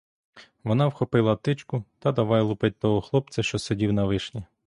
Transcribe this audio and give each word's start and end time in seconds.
Вона 0.63 0.87
вхопила 0.87 1.35
тичку 1.35 1.83
та 1.99 2.11
давай 2.11 2.41
лупить 2.41 2.79
того 2.79 3.01
хлопця, 3.01 3.43
що 3.43 3.59
сидів 3.59 3.93
на 3.93 4.05
вишні. 4.05 4.43